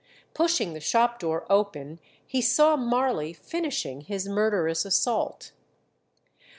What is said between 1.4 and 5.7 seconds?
open, he saw Marley finishing his murderous assault.